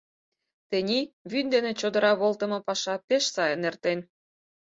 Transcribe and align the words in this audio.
Тений 0.69 1.05
вӱд 1.31 1.45
дене 1.53 1.71
чодыра 1.79 2.11
волтымо 2.21 2.59
паша 2.67 2.95
пеш 3.07 3.23
сайын 3.35 3.61
эртен. 3.69 3.99